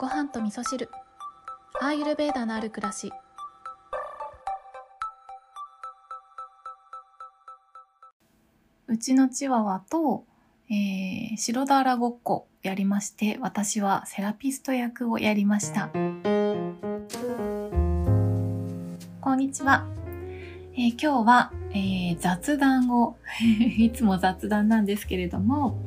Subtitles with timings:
[0.00, 0.88] ご飯と味噌汁。
[1.78, 3.12] アーユルベーダのある暮らし。
[8.86, 10.24] うちのチワワと、
[10.70, 15.90] えー、白ダーラごっこやりまして私はセラピスト役をやりました。
[19.20, 19.86] こんにちは、
[20.72, 23.18] えー、今日は、えー、雑談を
[23.76, 25.78] いつも雑談なんですけれども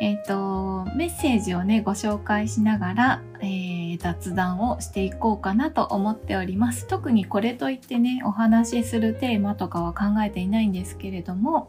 [0.00, 6.86] えっ、ー、と、メッセージをね、ご紹介しながら、えー、雑談をしていこうかなと思っております。
[6.86, 11.68] 特にこれといってね、お話しするテーマとかは考えていないんですけれども、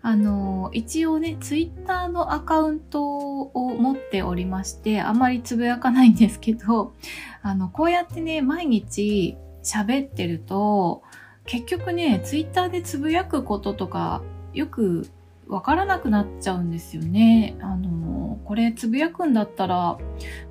[0.00, 6.94] あの、一応ね、ツイッターのアカウントを持っておりまして、あまりつぶやかないんですけど、
[7.42, 11.02] あの、こうやってね、毎日喋ってると、
[11.44, 14.22] 結局ね、ツイッターでつぶやくこととか、
[14.54, 15.06] よく
[15.50, 17.56] わからなくなっちゃうんですよね。
[17.60, 19.98] あの、これつぶやくんだったら、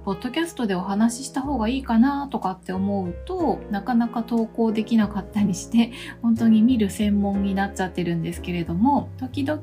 [0.03, 9.61] ポッドキャストでお話しした方がいいかなとかって思うと、なかなか投稿できなかったりして、 本当に見る専門になっちゃってるんですけれども、時々、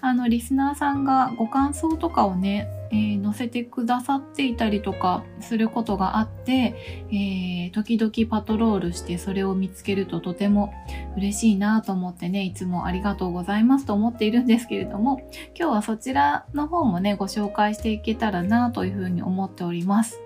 [0.00, 6.76] あの、リスナーさんがご感想とかをね、えー、載せてくださっていたりとかすることがあって、
[7.10, 10.72] えー、時々パトロールしてそれを見つけるととても
[11.16, 15.28] 嬉しいなと思ってね、いつもありがとうございますと思っているんですけれども、
[15.58, 20.20] 今日はそちらの方もね、ご紹介していけたらなというふうに思っております。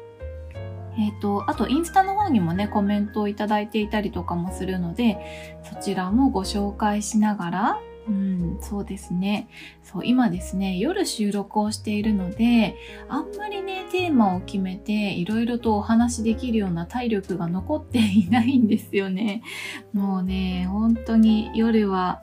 [0.98, 9.48] えっ、ー、と、あとインスタの方にもね、コメントをいただいていたりとかもするので、そちらもご紹介しながら、うん、そうですね。
[9.82, 12.74] そう、今ですね、夜収録をしているので、
[13.08, 19.42] あんまりね、テーマを決めて、いろいろとお話しできるような体力が残っていないんですよね。
[19.92, 22.22] もうね、本当に夜は、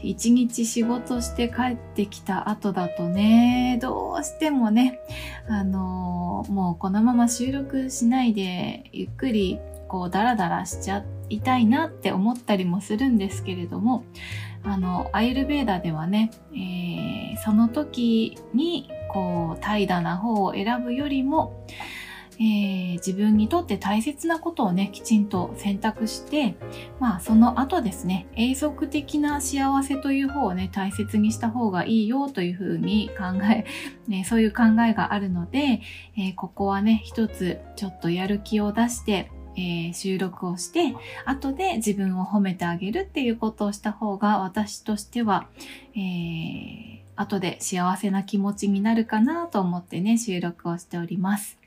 [0.00, 5.00] 一日仕事して帰ってきた後だとね、どうしてもね、
[5.48, 14.04] あの、もうこのまま収録しないで、ゆっくりこうダラダラしちゃいたいなって思ったりもするんですけれども、
[14.62, 21.66] あの、アイルベーダではね、えー、その時に、こう、怠惰な方を選ぶよりも、
[22.38, 26.56] えー、自分にとって大切なことをね、きちんと選択して、
[26.98, 33.64] まあ、その後ですね、永続的な幸せという方をね、大切にした方がいいよというふうに考え、
[34.08, 35.80] ね、そういう考えがあるので、
[36.16, 40.94] えー、ここはね、一つちょっとやる気を出して、えー、収録をして、
[41.24, 45.48] 後で自分を褒めてあげるっていうことをした方が私としては、
[45.94, 51.58] えー、後で幸せな気持ちになるかなと思ってね、収録をしております。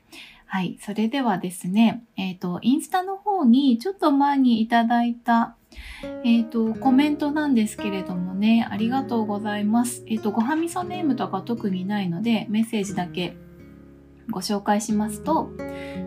[0.50, 0.78] はい。
[0.80, 5.56] それではですね、えっ、ー、と、インスタの方にちょっと前にいただいた、
[6.24, 10.04] えっ、ー、と、コメントなんですけれどもね、ありがとうございます。
[10.06, 13.36] えっ、ー、と、ごはみそネームとか特にないので、メッセージだけ
[14.30, 15.50] ご紹介しますと、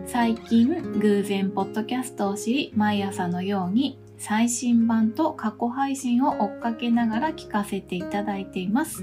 [0.06, 9.02] 最近偶然ポッドキャストを知り、毎朝のように最新版と過去配信を追っかけながら聞かせていただいています。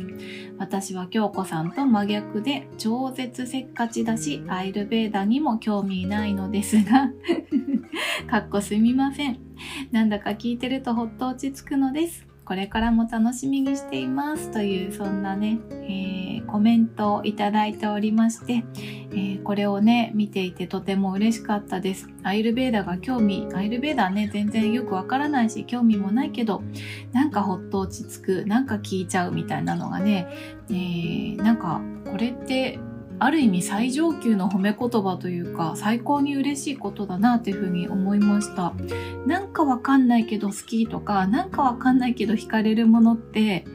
[0.57, 7.11] 私は京子さんと真逆で超絶せっかちだし、アイルベーダにも興味ないのですが
[8.31, 9.39] かっこすみません。
[9.91, 12.25] なんだか聞いてるとほっと落ち着くのです。
[12.45, 18.63] これからも楽しみにしていますというそんなね、えー、コメントをいただいておりまして、
[19.11, 22.09] えー、これをね、見ていてとても嬉しかったです。
[22.23, 26.63] アイルベーダが興味、アイルベーダね、全然よくわからないし、興味もないけど、
[27.13, 30.27] なんかほっと落ち着く、なんか聞いちゃうみたいなのがね、
[30.69, 32.79] えー、なんか、これって
[33.21, 38.73] ある意味最上級の褒め言葉というか最高に嬉しいことだなというふうに思いました
[39.27, 43.65] なんかわかんないけど好きとかなんかわかんないけど惹かれるものって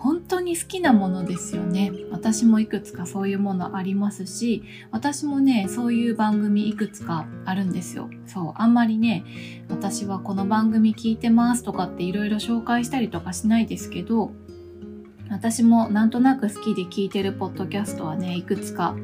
[0.00, 9.24] 本当に好きなものですよね私もいくつかそういうものありますし私もねそういう番組いくつかあるんですよそうあんまりね
[9.68, 14.32] 私はこの番組聞いてますとかっていろいろ紹介したりとかしないですけど
[15.30, 18.96] 私もなんとなく好きで聞いてるポッドキャストはね、いくつか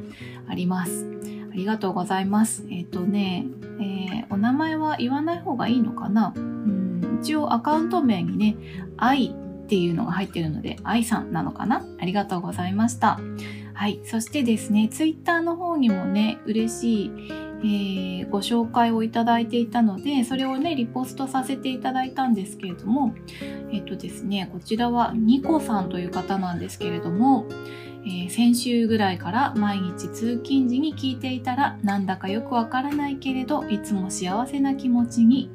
[0.49, 1.07] あります。
[1.49, 2.65] ありがとうございます。
[2.69, 3.47] えっ、ー、とね、
[3.79, 6.33] えー、お名前は言わない方がいいのかな？
[6.35, 8.57] うん一応アカウント名にね、
[8.97, 9.33] 愛
[9.67, 11.85] っていうのが入ってるので、愛さんなのかな？
[11.99, 13.19] ありがとうございました。
[13.73, 13.99] はい。
[14.05, 17.11] そしてですね、ツイッターの方にもね、嬉しい、
[17.59, 23.13] えー、ご紹介をいただいていたので、それをね、リポストさせていただいたんですけれども、
[23.73, 27.45] えっ、とですね、こちらはニコさんという方なんですけれども、
[28.07, 35.51] えー、先週ぐらいから毎日通勤時に聞いていたらなんだかよくわからないけれどいつも幸せな気持ちに。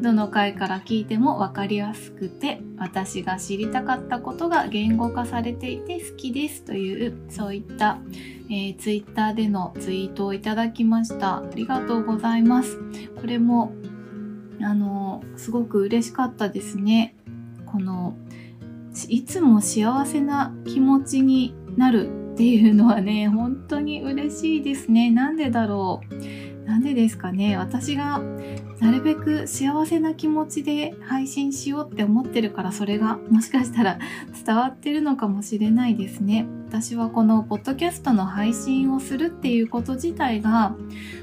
[0.00, 7.98] どの回から聞いてもわかりやすくて私が知りたかったことが言語化されていて好きですというそういった、
[8.50, 11.36] えー、ツイッターでのツイートをいただきました。
[11.36, 12.78] ありがとうございます。
[13.20, 13.72] これも
[14.62, 17.14] あのすごく嬉しかったですね。
[17.66, 18.16] この
[19.08, 25.10] いつも幸せな気持ちになるっていうのはね本当に嬉しいですね。
[25.10, 26.42] なんでだろう。
[26.64, 27.56] なんでですかね。
[27.56, 28.20] 私が
[28.80, 33.98] なるべく幸せな気持ちで配信しようって思ってるからそれがもしかしたら
[34.44, 36.46] 伝わってるのかもしれないですね。
[36.68, 40.74] 私はこのポッドキャストの配信をするっていうこと自体が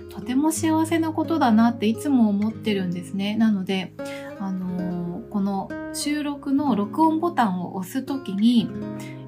[0.09, 3.35] とても幸せなことだなっていつも思ってるんですね。
[3.35, 3.93] なので
[4.39, 8.69] あのー、この収録の録音ボタンを押す時に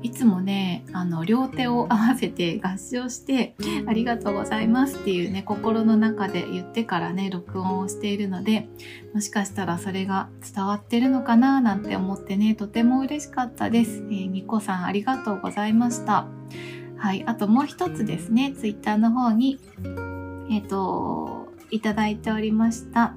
[0.03, 3.55] いつもねあの両手を合わせて 合唱して
[3.87, 8.69] 「ありがとうございます」っていうね心の中で言ってからね録音をしているので
[9.13, 14.03] もしかしたらそれが伝わってるのかななんて思ってねとても嬉しかったです。
[14.09, 16.27] えー、ニコさんありがとうございました。
[17.01, 19.57] はい、あともう一つですね、ツイッターの方に、
[20.51, 23.15] えっ、ー、と、いただいておりました。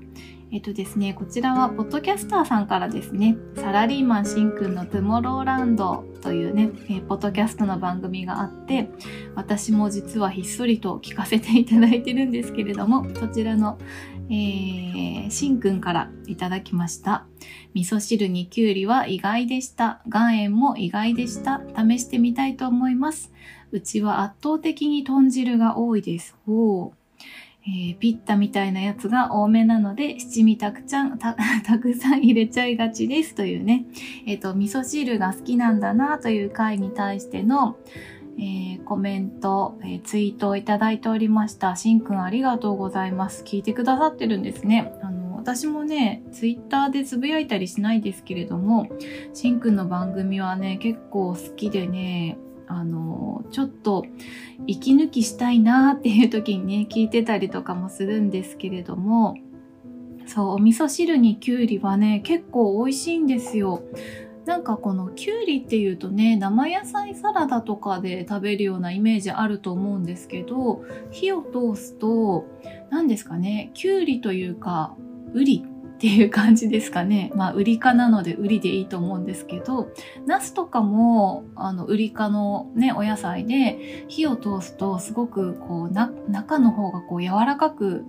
[0.54, 8.88] えっとですね、こちらは、ポッドキャスターさんからですね、サラリーマンしんくんのトゥモローランドというね、えー、ポッドキャストの番組があって、
[9.34, 13.78] 私も実はひっそりと聞かせていただいてるんですけれども、そちらの、
[14.30, 17.26] えー、しんくんからいただきました。
[17.74, 20.02] 味噌汁にきゅうりは意外でした。
[20.06, 21.62] 岩塩も意外でした。
[21.76, 23.32] 試してみたいと思います。
[23.72, 26.36] うちは圧倒的に豚汁が多いです。
[26.46, 26.92] おー
[27.66, 31.34] えー、ピッタみたいなやつが多めなので、七味たくちゃん、た、
[31.64, 33.87] たくさん入れちゃいがちですというね、
[34.26, 37.76] えっ、ー、と、味噌汁が好きなんだなという回に対しての、
[38.38, 41.76] えー、コメント、えツイートをいただいておりました。
[41.76, 43.44] しんくんありがとうございます。
[43.44, 44.93] 聞いてくださってるんですね。
[45.02, 48.88] あの、私もね、ツイッターでつぶやいたりしないですけれども、
[49.32, 54.06] しんくんの番組はね、結構好きでね、あのちょっと
[54.66, 59.37] 息抜きしたいなっていう時にね聞いてたりとかもするんですけれども
[60.26, 63.82] そうお味噌汁にきゅうりはね結構美味しいんですよ。
[64.46, 72.46] なんかこのきゅうりっていうとね生野菜サラダとかで食べるようなイメージあると思うんですけど火を通すと
[72.90, 74.96] 何ですかねきゅうりというか
[75.32, 75.64] ウリ
[76.04, 77.32] っていう感じですかね。
[77.34, 79.88] まあ、売り科なので売りでいいと思うんですけど、
[80.26, 88.04] ナスとかも、あの、売り科のね、お野菜で、火を通すとすごくこう、中の方がこう柔らかく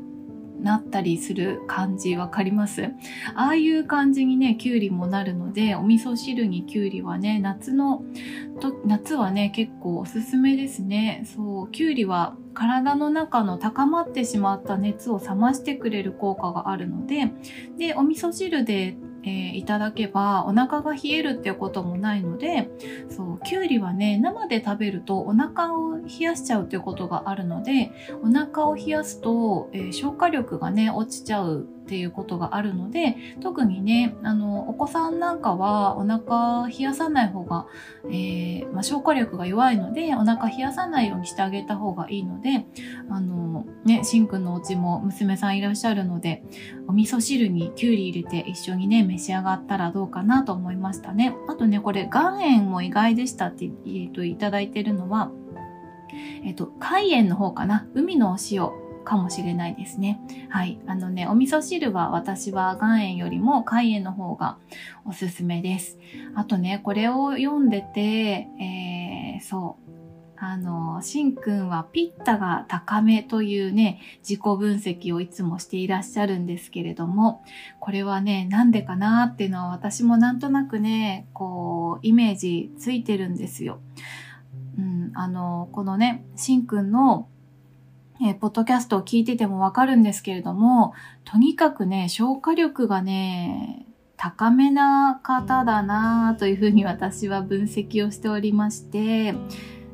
[0.66, 2.92] なったりする感じわかります？
[3.36, 8.04] ああいう感じにね、きゅうりもなるので、お味噌汁にきゅうりはね、夏の、
[8.60, 11.24] と夏はね、結構おすすめですね。
[11.26, 17.32] そう、きゅうりは体の中の高まってしまった熱を冷ましてくれる効果があるので、
[17.78, 22.70] で、お味噌汁でえー、いただけばお腹が冷えるっていうこともないので
[23.10, 27.92] そうきゅうりはね生で食べるとお腹を冷やしちゃうっていうことがあるので
[28.24, 37.68] お腹を冷やすと、えー、消化力がね落ちちゃうっていうことがあるので特にねあのお子さんなんかはお腹冷やさない方が、
[38.06, 42.66] えー、まあ、消化力が弱いのでお腹冷やさないようにしてあげた方がいいので
[43.10, 46.44] あのねしんくんのお家も娘さんいらっしゃるので
[46.88, 51.36] お味噌汁にきゅうり入れて一緒にね召し上がったらどうかなと思いましたね。
[51.48, 55.32] あとねこれ岩塩も意外でしたって、えーと、いただいてるのは
[56.44, 57.88] えっ、ー、と海塩の方かな。
[57.94, 58.85] 海のお塩。
[59.06, 60.20] かもしれないですね。
[60.50, 60.80] はい。
[60.88, 64.58] あのね、お味噌汁は私は岩塩よりも海塩の方が
[65.06, 65.98] おすすめです。
[66.36, 68.02] あとね、これを読んでて、
[68.60, 69.86] えー、そう。
[70.38, 77.42] あの、しんくんはピッタが高めというね、自己分析をいつもしていらっしゃるんですけれども、
[77.80, 83.80] これはね、なんでかなっていうのは私もなんとなくね、こう、イメージついてるんですよ。
[84.78, 87.30] うん、あの、このね、しんくんの
[88.22, 90.94] えー、ポッドキャストを聞いててもわかるんですけれども、
[91.26, 93.86] とにかくね、消化力がね、
[94.18, 99.36] 高めな方だなというふうに私は分析をしておりまして、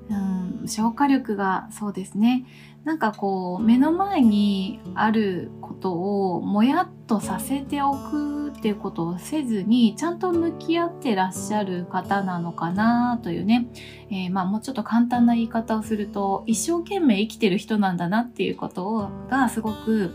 [0.10, 2.46] うん、消化力がそうですね、
[2.84, 5.92] なんかこう目の前にあること
[6.36, 13.68] をもやっとさせておくっていうことをせずにちゃんと向き合ってらっしゃる方なのかなというね、
[14.10, 20.12] えー、まあもうちょっと簡単な言い方をすると一生懸命生きてる人なんだなっていうことがすごく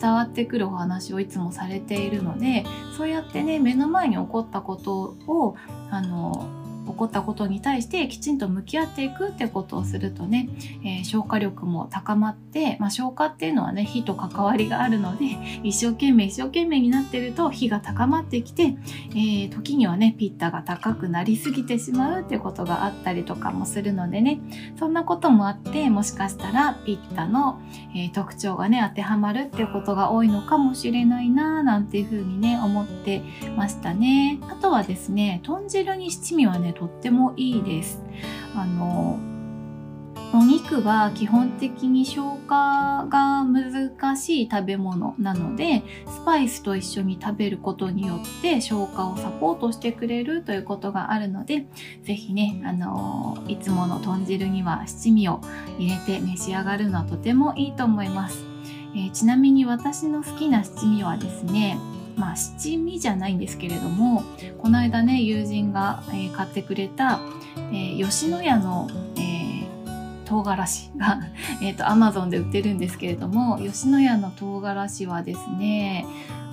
[0.00, 2.64] 伝わってくるお話をいつもされているので
[2.96, 5.56] そうやってね目の前に起こったことを
[5.90, 10.48] あの起こったことに対してきちんと向き合っていくってことをするとね、
[10.84, 15.24] えー、消化力も高まって、まあ、消化っていうのはね火と関わりがあるので
[15.62, 18.76] 一生懸命一生懸命になってると火が高まってきて、
[19.10, 24.40] えー、時にはねピッタが高くなりすぎてしまうってことがあったりとかもするのでね。
[24.78, 27.60] そんなこともあってもしかしたらピッタの、
[27.94, 33.22] えー、特徴がね当てはまるっていうことが多いのかもしれないななんていうふうにね思って
[33.56, 34.38] ましたね。
[34.42, 38.02] あとはですね豚汁に七味はねとってもいいです。
[38.54, 39.18] あの
[40.32, 51.66] お肉は基本的に消化が難しい食べ物なのでスパイスと一緒に食べることによって消化をサポートしてくれるということがあるので
[52.02, 55.40] 是非ね、あのいつもの豚汁には七味を
[55.78, 58.44] 入れて召し上がるのはとてもいいと思います、
[58.94, 61.78] えー、ちなみに私の好きな七味はですね
[62.16, 64.24] まあ七味じゃないんですけれども
[64.58, 67.20] この間ね友人が、えー、買ってくれた、
[67.70, 69.46] えー、吉野家の、え
[70.26, 71.20] 唐辛子が、
[71.62, 76.04] えっ、と、アマゾンで売ってるんですけれども、吉野家の唐辛子はですね、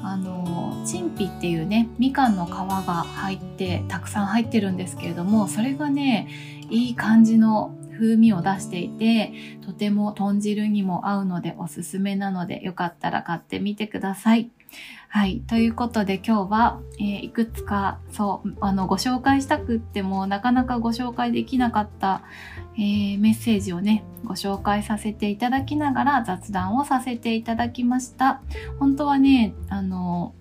[0.04, 6.28] あの、チンピっていうね、みかんの皮が入って、たくさん入ってるんですけれども、それがね、
[6.70, 9.34] いい感じの風味を出していて、
[9.66, 14.50] とても豚汁にも合うのでおすすめなので、よかったら買ってみてください。
[15.10, 15.42] はい。
[15.42, 22.24] ということで今日は、えー、いくつか、そう、あの、ご紹介したくっても、なかなかご紹介できなかった、
[22.76, 28.42] えー、メッセージをね、ご紹介させていただきながら雑談をさせていただきました。
[28.80, 30.34] 本当はね、あの、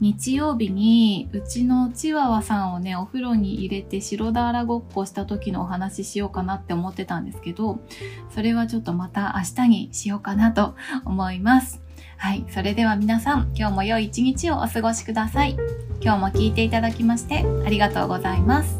[0.00, 7.80] 日曜日にうちのチワワさんをねお風呂に入れて白だらごっこした時のお話ししようかなって思ってたんですけど
[8.34, 11.82] それはちょっとまた明日にしようかなと思います
[12.20, 12.44] はい。
[12.50, 15.56] それでは皆さん、今日も良い一日をお過ごしください。
[16.02, 18.79] 今日も聞いていただきましてありがとうございます。